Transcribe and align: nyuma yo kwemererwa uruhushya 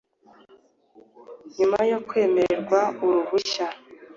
nyuma 1.57 1.79
yo 1.91 1.99
kwemererwa 2.07 2.79
uruhushya 3.05 3.67